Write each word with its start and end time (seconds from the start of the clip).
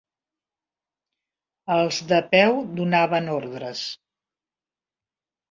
Els 1.75 1.99
de 2.13 2.19
peu 2.33 2.57
donaven 2.81 3.31
ordres 3.35 3.85